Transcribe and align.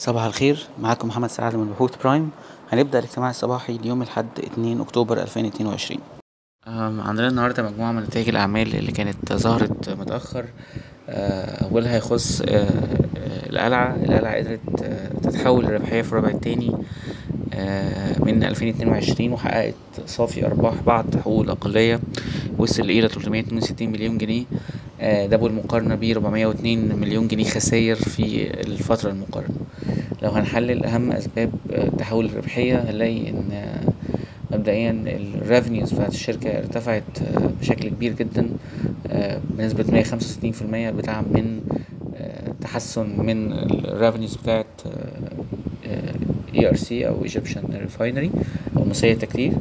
صباح 0.00 0.24
الخير. 0.24 0.66
معاكم 0.82 1.08
محمد 1.08 1.30
سعد 1.30 1.54
من 1.56 1.70
بحوث 1.70 1.90
برايم. 2.02 2.30
هنبدأ 2.72 2.98
الاجتماع 2.98 3.30
الصباحي 3.30 3.78
ليوم 3.78 4.02
الأحد 4.02 4.26
2 4.38 4.80
أكتوبر 4.80 5.22
2022 5.22 6.00
أم، 6.68 7.00
عندنا 7.00 7.28
النهاردة 7.28 7.62
مجموعة 7.62 7.92
من 7.92 8.02
نتائج 8.02 8.28
الأعمال 8.28 8.74
اللي 8.76 8.92
كانت 8.92 9.32
ظهرت 9.32 9.90
متأخر. 9.90 10.44
أه، 11.08 11.64
أولها 11.64 11.96
يخص 11.96 12.40
أه، 12.40 12.44
أه، 12.46 13.50
القلعة. 13.50 13.96
القلعة 13.96 14.36
قدرت 14.36 14.60
تتحول 15.22 15.64
لربحية 15.64 16.02
في 16.02 16.12
الربع 16.12 16.28
التاني 16.28 16.70
من 18.20 18.44
2022 18.44 19.32
وحققت 19.32 19.74
صافي 20.06 20.46
أرباح 20.46 20.74
بعد 20.86 21.16
حقوق 21.20 21.40
الأقلية. 21.42 22.00
وصل 22.58 22.82
إلى 22.82 23.08
362 23.08 23.92
مليون 23.92 24.18
جنيه. 24.18 24.44
ده 25.02 25.36
بالمقارنة 25.36 25.94
ب 25.94 26.04
402 26.04 26.96
مليون 26.96 27.28
جنيه 27.28 27.44
خساير 27.44 27.96
في 27.96 28.50
الفترة 28.60 29.10
المقارنة. 29.10 29.54
لو 30.22 30.30
هنحلل 30.30 30.84
أهم 30.84 31.12
أسباب 31.12 31.50
أه، 31.72 31.88
تحول 31.98 32.24
الربحية 32.26 32.78
هنلاقي 32.90 33.30
إن 33.30 33.52
أه، 33.52 33.80
مبدئيا 34.52 35.04
ال 35.06 35.16
revenues 35.16 35.92
بتاعت 35.92 36.12
الشركة 36.12 36.58
ارتفعت 36.58 37.02
بشكل 37.60 37.88
كبير 37.88 38.12
جدا 38.12 38.46
بنسبة 39.58 39.84
مية 39.92 40.02
خمسة 40.02 40.26
وستين 40.26 40.52
في 40.52 40.62
المية 40.62 40.90
بدعم 40.90 41.24
من 41.24 41.60
تحسن 42.60 43.06
من 43.20 43.52
ال 43.52 43.61
revenues 43.61 44.36
بتاعت 44.36 44.66
ERC 46.74 47.08
أو 47.08 47.22
Egyptian 47.22 47.62
Refinery 47.74 48.30
أو 48.76 48.84
مصرية 48.84 49.12
التكرير 49.12 49.52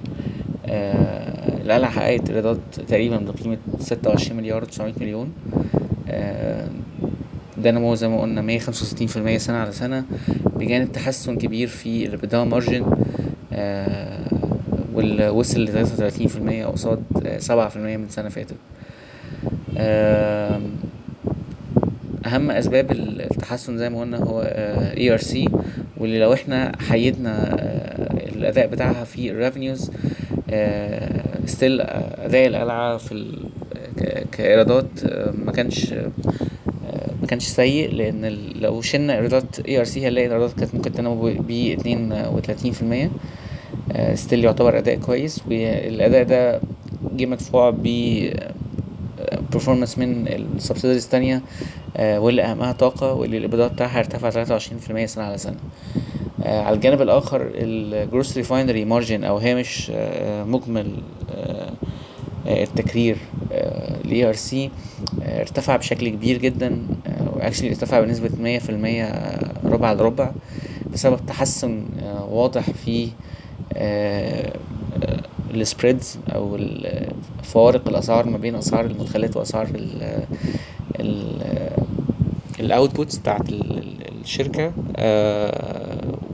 آه، 1.69 1.75
القلعة 1.77 1.91
حققت 1.91 2.29
إيرادات 2.29 2.57
تقريبا 2.87 3.25
ستة 3.79 4.09
وعشرين 4.09 4.37
مليار 4.37 4.63
وتسعمية 4.63 4.93
مليون. 4.99 5.31
آه، 6.09 6.67
ده 7.57 7.71
نمو 7.71 7.95
زي 7.95 8.07
ما 8.07 8.21
قلنا 8.21 8.41
مية 8.41 8.59
خمسة 8.59 8.83
وستين 8.83 9.07
في 9.07 9.17
المية 9.17 9.37
سنة 9.37 9.57
على 9.57 9.71
سنة 9.71 10.03
بجانب 10.55 10.91
تحسن 10.91 11.35
كبير 11.35 11.67
في 11.67 12.05
ال 12.05 12.11
EBITDA 12.11 12.43
margin. 12.43 12.85
وصل 15.29 15.61
وتلاتين 15.93 16.27
في 16.27 16.37
المية 16.37 16.65
قصاد 16.65 17.03
سبعة 17.37 17.69
في 17.69 17.75
المية 17.75 17.97
من 17.97 18.09
سنة 18.09 18.29
فاتت. 18.29 18.55
أسباب 22.59 22.91
ال- 22.91 23.21
التحسن 23.21 23.77
زي 23.77 23.89
ما 23.89 23.99
قلنا 24.01 24.17
هو 24.17 24.41
ERC 24.97 25.47
واللي 25.97 26.19
لو 26.19 26.33
إحنا 26.33 26.71
حيدنا 26.89 27.53
آه، 27.53 28.29
الأداء 28.35 28.67
بتاعها 28.67 29.03
في 29.03 29.31
ال 29.31 29.38
revenues 29.38 29.91
still 31.49 31.81
أداء 31.81 32.47
القلعه 32.47 32.97
في 32.97 33.37
كإيرادات 34.31 34.85
آه، 35.05 35.31
ما 35.31 35.51
كانش 35.51 35.93
آه، 35.93 36.11
ما 37.21 37.27
كانش 37.27 37.43
سيء 37.47 37.91
لأن 37.93 38.25
لو 38.55 38.81
شلنا 38.81 39.15
إيرادات 39.15 39.59
ERC 39.59 40.07
هنلاقي 40.07 40.27
الايرادات 40.27 40.59
كانت 40.59 40.75
ممكن 40.75 40.91
تنمو 40.91 41.31
ب 41.39 41.77
32% 44.13 44.15
still 44.15 44.43
يعتبر 44.43 44.77
أداء 44.77 44.95
كويس 44.95 45.41
والأداء 45.47 46.23
ده 46.23 46.61
جه 47.15 47.25
مدفوع 47.25 47.69
ب 47.69 47.87
performance 49.55 49.97
من 49.97 50.27
ال 50.27 50.33
subsidiaries 50.33 51.03
التانية 51.03 51.41
آه، 51.97 52.19
واللي 52.19 52.41
أهمها 52.43 52.71
طاقة 52.71 53.13
واللي 53.13 53.37
الإيرادات 53.37 53.71
بتاعها 53.71 53.99
ارتفع 53.99 54.29
تلاتة 54.29 54.51
وعشرين 54.51 54.79
في 54.79 54.89
المية 54.89 55.05
سنة 55.05 55.23
على 55.23 55.37
سنة. 55.37 55.55
آه، 55.55 55.99
على 56.45 56.75
الجانب 56.75 57.01
الآخر 57.01 57.51
ال 57.53 57.67
gross 57.67 58.37
refinery 58.37 58.85
margin 58.85 59.23
أو 59.23 59.37
هامش 59.37 59.91
آه، 59.95 60.43
مجمل 60.43 60.91
آه، 61.31 61.71
آه، 62.47 62.63
التكرير 62.63 63.17
ال 63.51 64.35
ERC 64.35 64.53
آه، 65.23 65.41
ارتفع 65.41 65.75
بشكل 65.75 66.09
كبير 66.09 66.37
جدا 66.37 66.81
و 67.33 67.37
actually 67.37 67.69
ارتفع 67.69 67.99
بنسبة 68.01 68.29
مية 68.39 68.59
في 68.59 68.69
المية 68.69 69.37
ربع 69.65 69.93
لربع 69.93 70.31
بسبب 70.93 71.19
تحسن 71.27 71.85
آه، 72.03 72.25
واضح 72.31 72.69
في 72.69 73.09
ال 75.53 75.61
spreads 75.61 76.17
أو 76.35 76.57
فوارق 77.43 77.87
الأسعار 77.87 78.27
ما 78.29 78.37
بين 78.37 78.55
أسعار 78.55 78.85
المدخلات 78.85 79.37
وأسعار 79.37 79.67
ال 79.75 80.23
ال 80.99 81.39
ال 82.59 82.67
outputs 82.67 83.17
بتاعت 83.17 83.49
ال- 83.49 83.77
ال- 83.77 84.21
الشركة. 84.23 84.71
آه، 84.95 85.78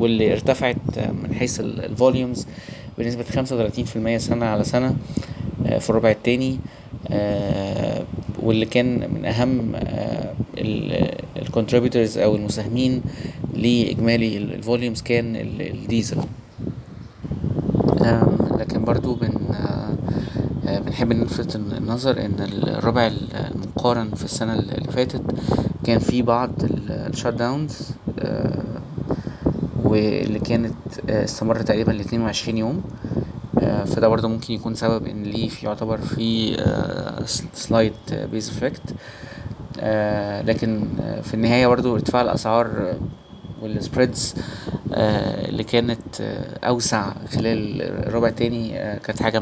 واللي 0.06 0.34
ارتفعت 0.34 0.76
من 1.24 1.34
حيث 1.36 1.60
ال 1.60 1.71
volumes 1.71 2.48
بنسبة 2.98 3.24
خمسة 3.24 3.56
وتلاتين 3.56 3.86
في 3.86 3.96
المية 3.96 4.18
سنة 4.18 4.46
على 4.46 4.64
سنة 4.64 4.96
آه، 5.66 5.78
في 5.78 5.90
الربع 5.90 6.12
التاني 6.12 6.60
آه، 7.10 8.04
واللي 8.44 8.66
كان 8.66 9.14
من 9.14 9.26
أهم 9.26 9.72
ال 11.38 11.44
contributors 11.44 12.18
أو 12.18 12.36
المساهمين 12.36 13.02
لإجمالي 13.54 14.38
ال 14.38 14.46
volumes 14.46 15.02
كان 15.02 15.36
ال- 15.36 15.62
الديزل 15.72 16.18
لكن 18.60 18.84
برضو 18.86 19.16
بن 19.16 19.30
آه، 19.54 19.96
آه، 20.68 20.80
بنحب 20.80 21.14
نلفت 21.14 21.56
النظر 21.56 22.26
إن 22.26 22.36
الربع 22.64 23.12
المقارن 23.56 24.10
في 24.16 24.26
السنة 24.26 24.54
اللي 24.54 24.92
فاتت 24.92 25.22
كان 25.84 26.00
في 26.00 26.22
بعض 26.22 26.52
ال 26.90 27.34
shutdowns 27.34 27.90
واللي 29.86 30.40
كانت 30.40 30.76
آه، 31.10 31.24
استمر 31.24 31.62
تقريبا 31.62 31.92
لاتنين 31.92 32.22
وعشرين 32.22 32.58
يوم. 32.58 32.84
آه، 33.60 33.84
فده 33.84 34.08
برضه 34.08 34.28
ممكن 34.28 34.54
يكون 34.54 34.76
سبب 34.76 35.08
إن 35.08 35.24
ليه 35.24 35.50
في 35.50 35.66
يعتبر 35.66 35.98
في 35.98 36.58
slight 37.54 37.94
base 38.32 38.50
effect 38.50 38.96
لكن 40.48 40.88
آه، 41.02 41.22
في 41.22 41.34
النهاية 41.34 41.68
برضه 41.68 41.94
ارتفاع 41.94 42.22
الأسعار 42.22 42.66
آه، 42.66 42.98
وال 43.62 43.78
spreads 43.78 44.36
اللي 44.92 45.64
كانت 45.64 46.22
أوسع 46.64 47.14
خلال 47.36 47.82
الربع 47.82 48.28
التاني 48.28 48.70
كانت 49.04 49.24
حاجة 49.24 49.42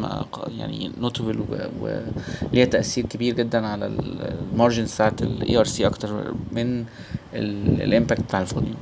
يعني 0.57 0.91
notable 0.99 1.43
وليها 1.81 2.65
تأثير 2.65 3.05
كبير 3.05 3.35
جدا 3.35 3.67
على 3.67 3.85
ال 3.85 3.99
margins 3.99 4.93
بتاعت 4.93 5.21
ERC 5.55 5.87
أكتر 5.87 6.33
من 6.51 6.85
ال 7.33 7.46
impact 7.46 8.21
بتاع 8.21 8.41
ال 8.41 8.46
volume 8.46 8.75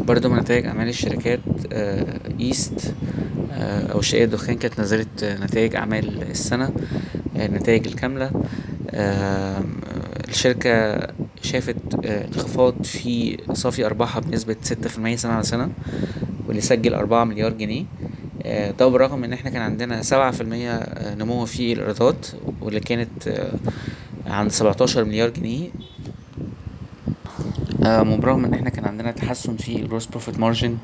برضو 0.00 0.28
من 0.28 0.38
نتائج 0.38 0.66
أعمال 0.66 0.88
الشركات 0.88 1.40
آه، 1.72 2.20
East 2.40 2.94
آه، 3.52 3.92
أو 3.92 4.00
شركة 4.00 4.24
الدخان 4.24 4.56
كانت 4.56 4.80
نزلت 4.80 5.22
آه، 5.22 5.38
نتائج 5.44 5.76
أعمال 5.76 6.22
السنة 6.22 6.70
آه، 7.36 7.46
النتائج 7.46 7.86
الكاملة. 7.86 8.30
الشركة 10.28 10.98
شافت 11.42 11.76
آه، 12.04 12.24
انخفاض 12.26 12.82
في 12.82 13.36
صافي 13.52 13.86
أرباحها 13.86 14.20
بنسبة 14.20 14.56
ستة 14.62 14.88
في 14.88 14.98
المية 14.98 15.16
سنة 15.16 15.32
على 15.32 15.42
سنة 15.42 15.68
واللي 16.46 16.60
سجل 16.60 16.94
أربعة 16.94 17.24
مليار 17.24 17.52
جنيه. 17.52 17.84
آه، 18.42 18.70
ده 18.70 18.86
بالرغم 18.88 19.24
إن 19.24 19.32
إحنا 19.32 19.50
كان 19.50 19.62
عندنا 19.62 20.02
سبعة 20.02 20.30
في 20.30 20.40
المية 20.40 20.80
نمو 21.18 21.44
في 21.44 21.72
الإيرادات 21.72 22.26
واللي 22.60 22.80
كانت 22.80 23.28
آه، 23.28 23.52
عند 24.26 24.50
سبعتاشر 24.50 25.04
مليار 25.04 25.30
جنيه. 25.30 25.68
آه، 25.68 25.70
وبرغم 27.86 28.44
إن 28.44 28.54
إحنا 28.54 28.70
كان 28.70 28.84
عندنا 28.84 29.10
تحسن 29.12 29.56
في 29.56 29.76
ال 29.76 29.81
gross 29.81 30.06
profit 30.06 30.38
margin 30.38 30.76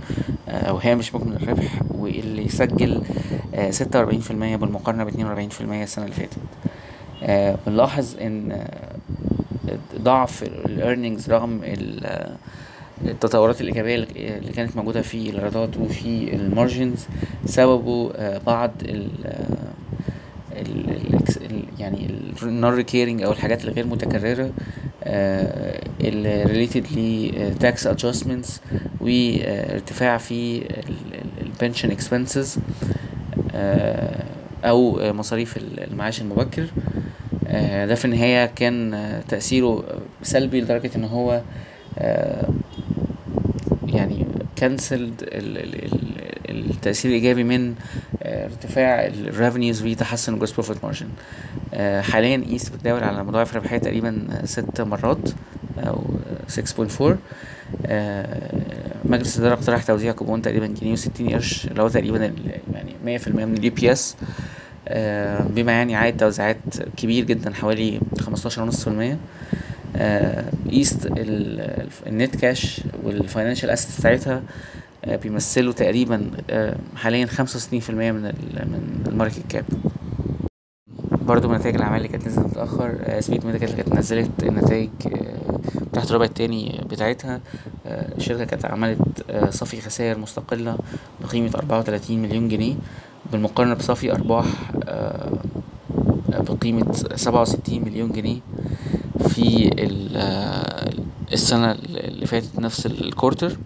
أو 0.49 0.77
هامش 0.77 1.15
مجمل 1.15 1.37
الربح 1.37 1.81
واللي 1.91 2.49
سجل 2.49 3.03
ستة 3.71 3.99
وأربعين 3.99 4.21
في 4.21 4.31
المية 4.31 4.57
بالمقارنة 4.57 5.05
باتنين 5.05 5.27
وأربعين 5.27 5.49
في 5.49 5.61
المية 5.61 5.83
السنة 5.83 6.05
اللي 6.05 6.17
فاتت. 6.17 6.37
آه، 7.23 7.59
بنلاحظ 7.67 8.17
إن 8.21 8.53
آه، 8.53 9.79
ضعف 9.99 10.43
ال 10.43 10.53
earnings 10.53 11.31
رغم 11.31 11.61
ال- 11.65 12.07
آه، 12.07 12.37
التطورات 13.05 13.61
الإيجابية 13.61 13.95
اللي 14.17 14.53
كانت 14.53 14.77
موجودة 14.77 15.03
في 15.03 15.31
الإيرادات 15.31 15.77
وفي 15.77 16.35
ال 16.35 16.44
margins 16.44 17.07
سببه 17.47 18.11
آه، 18.17 18.39
بعض 18.47 18.71
ال 18.83 19.09
يعني 21.79 22.11
ال 22.43 22.75
non-recurring 22.75 23.23
أو 23.23 23.33
الحاجات 23.33 23.65
الغير 23.65 23.87
متكررة. 23.87 24.51
اللي 25.07 26.43
related 26.45 26.87
ل 26.93 27.31
tax 27.63 27.77
adjustments 27.89 28.49
وارتفاع 29.01 30.19
في 30.19 30.63
ال 31.43 31.50
pension 31.50 31.97
expenses 31.97 32.59
آه، 33.55 34.25
أو 34.65 35.01
آه، 35.01 35.13
مصاريف 35.13 35.57
المعاش 35.79 36.21
المبكر. 36.21 36.67
آه، 37.49 37.87
ده 37.87 37.95
في 37.95 38.05
النهاية 38.05 38.47
كان 38.47 38.95
آه، 38.95 39.21
تأثيره 39.29 39.85
سلبي 40.23 40.61
لدرجة 40.61 40.91
إن 40.97 41.05
هو 41.05 41.41
آه، 41.99 42.49
يعني 43.87 44.27
canceled 44.59 45.29
التأثير 46.49 47.11
الإيجابي 47.11 47.45
من 47.45 47.75
آه، 48.23 48.45
ارتفاع 48.45 49.07
ال 49.07 49.15
revenues 49.15 49.83
وتحسن 49.87 50.33
ال 50.35 50.38
gross 50.38 50.53
profit 50.53 50.85
margin 50.85 51.07
حاليا 52.01 52.45
East 52.51 52.75
بتداول 52.75 53.05
على 53.05 53.25
مضاعف 53.25 53.57
ربحية 53.57 53.79
تقريبا 53.79 54.27
آه، 54.31 54.47
ست 54.47 54.81
مرات 54.81 55.29
أو 55.79 56.05
6.4 56.49 57.17
آه، 57.87 58.63
مجلس 59.05 59.37
الإدارة 59.37 59.55
اقترح 59.55 59.83
توزيع 59.83 60.13
كوبون 60.13 60.43
تقريبا 60.43 60.67
جنيه 60.67 60.93
وستين 60.93 61.31
قرش 61.31 61.67
اللي 61.67 61.83
هو 61.83 61.89
تقريبا 61.89 62.33
يعني 62.73 62.95
مية 63.05 63.19
في 63.19 63.29
المية 63.29 63.45
من 63.45 63.55
ال 63.55 63.71
EPS 63.71 64.17
بما 65.51 65.73
يعني 65.73 65.97
عائد 65.97 66.17
توزيعات 66.17 66.57
كبير 66.97 67.25
جدا 67.25 67.55
حوالي 67.55 68.01
خمستاشر 68.21 68.63
ونص 68.63 68.81
في 68.85 68.89
المية. 68.89 69.19
ايست 70.73 71.13
ال 72.07 72.14
net 72.14 72.37
cash 72.37 72.81
وال 73.03 73.15
financial 73.15 73.71
assets 73.71 74.01
بتاعتها 74.01 74.43
آه، 75.05 75.17
بيمثلوا 75.17 75.73
تقريبا 75.73 76.31
آه، 76.51 76.77
حاليا 76.97 77.27
خمسة 77.27 77.57
وستين 77.57 77.81
في 77.81 77.91
المية 77.91 78.13
من 78.13 78.33
ال 79.07 79.12
market 79.12 79.43
cap 79.49 79.65
برضو 81.27 81.49
من 81.49 81.55
نتائج 81.55 81.75
الأعمال 81.75 81.97
اللي 81.97 82.09
كانت 82.09 82.27
نزلت 82.27 82.47
متأخر 82.47 83.21
سبيد 83.21 83.47
ميديكال 83.47 83.71
اللي 83.71 83.83
كانت 83.83 83.99
نزلت 83.99 84.31
النتائج 84.43 84.89
تحت 85.93 86.11
الربع 86.11 86.25
التاني 86.25 86.81
بتاعتها. 86.91 87.41
الشركة 87.87 88.45
كانت 88.45 88.65
عملت 88.65 89.01
صافي 89.51 89.81
خسائر 89.81 90.19
مستقلة 90.19 90.79
بقيمة 91.21 91.51
أربعة 91.55 91.79
وتلاتين 91.79 92.23
مليون 92.23 92.49
جنيه 92.49 92.75
بالمقارنة 93.33 93.75
بصافي 93.75 94.13
أرباح 94.13 94.47
بقيمة 96.29 96.93
سبعة 97.15 97.41
وستين 97.43 97.85
مليون 97.85 98.13
جنيه 98.13 98.39
في 99.29 99.71
السنة 101.33 101.73
اللي 101.73 102.27
فاتت 102.27 102.59
نفس 102.59 102.87
الكورتر 102.87 103.57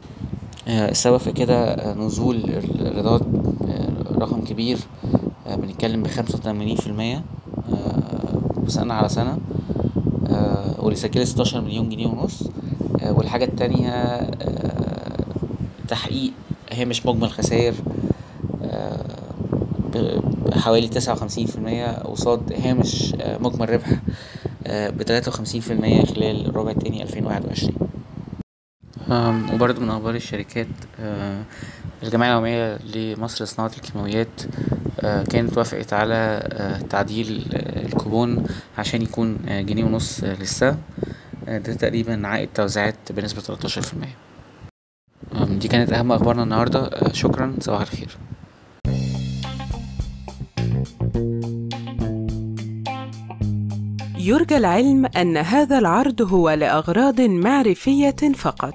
السبب 0.69 1.17
في 1.17 1.33
كده 1.33 1.77
نزول 1.95 2.37
الإيرادات 2.37 3.23
رقم 4.19 4.45
كبير 4.45 4.79
بنتكلم 5.47 6.03
بخمسة 6.03 6.39
وتمانين 6.39 6.77
في 6.77 6.87
المية. 6.87 7.23
سنة 8.67 8.95
على 8.95 9.09
سنة. 9.09 9.39
واللي 10.79 10.97
سجلت 10.97 11.27
ستاشر 11.27 11.61
مليون 11.61 11.89
جنيه 11.89 12.07
ونص. 12.07 12.49
والحاجة 13.03 13.45
التانية 13.45 14.21
تحقيق 15.89 16.33
هامش 16.73 17.07
مجمل 17.07 17.31
خسائر. 17.31 17.75
بحوالي 20.47 20.89
تسعة 20.89 21.13
وخمسين 21.13 21.47
في 21.47 21.57
المية 21.57 21.99
قصاد 21.99 22.53
هامش 22.53 23.15
مجمل 23.41 23.71
ربح. 23.71 24.01
بتلاتة 24.71 25.29
وخمسين 25.29 25.61
في 25.61 25.73
المية 25.73 26.05
خلال 26.05 26.47
الربع 26.47 26.71
التاني 26.71 27.03
ألفين 27.03 27.27
واحد 27.27 27.47
وعشرين. 27.47 27.77
وبرضه 29.55 29.81
من 29.81 29.91
أخبار 29.91 30.15
الشركات 30.15 30.67
الجمعية 32.03 32.31
العمومية 32.31 32.79
لمصر 32.95 33.45
لصناعة 33.45 33.71
الكيماويات 33.77 34.43
كانت 35.01 35.59
وافقت 35.59 35.93
على 35.93 36.49
تعديل 36.91 37.45
الكوبون 37.87 38.47
عشان 38.79 39.03
يكون 39.03 39.39
جنيه 39.49 39.85
ونص 39.85 40.25
للسهم 40.25 40.79
ده 41.47 41.59
تقريبا 41.59 42.27
عائد 42.27 42.49
توزيعات 42.55 42.95
بنسبة 43.11 43.41
تلاتاشر 43.41 43.83
في 43.83 43.95
المية. 43.95 44.17
دي 45.59 45.69
كانت 45.69 45.93
أهم 45.93 46.13
أخبارنا 46.13 46.43
النهاردة. 46.43 46.91
شكرا. 47.13 47.55
صباح 47.61 47.81
الخير. 47.81 48.17
يرجى 54.19 54.57
العلم 54.57 55.07
أن 55.07 55.37
هذا 55.37 55.79
العرض 55.79 56.23
هو 56.23 56.51
لأغراض 56.51 57.21
معرفية 57.21 58.33
فقط. 58.35 58.75